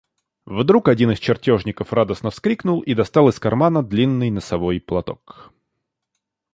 [0.47, 5.53] Вдруг один из чертежников радостно вскрикнул и достал из кармана длинный носовой платок.